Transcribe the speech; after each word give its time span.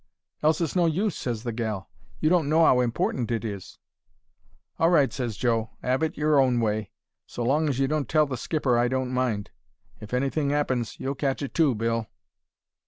"'Else 0.41 0.59
it's 0.61 0.75
no 0.75 0.87
use,' 0.87 1.15
ses 1.15 1.43
the 1.43 1.51
gal. 1.51 1.87
'You 2.19 2.27
don't 2.31 2.49
know 2.49 2.65
'ow 2.65 2.79
important 2.79 3.29
it 3.29 3.45
is.' 3.45 3.77
"'All 4.79 4.89
right,' 4.89 5.13
ses 5.13 5.37
Joe. 5.37 5.69
''Ave 5.83 6.03
it 6.03 6.17
your 6.17 6.39
own 6.39 6.59
way. 6.59 6.89
So 7.27 7.43
long 7.43 7.69
as 7.69 7.77
you 7.77 7.87
don't 7.87 8.09
tell 8.09 8.25
the 8.25 8.35
skipper 8.35 8.79
I 8.79 8.87
don't 8.87 9.13
mind. 9.13 9.51
If 9.99 10.11
anything 10.11 10.51
'appens 10.51 10.99
you'll 10.99 11.13
catch 11.13 11.43
it 11.43 11.53
too, 11.53 11.75
Bill.' 11.75 12.07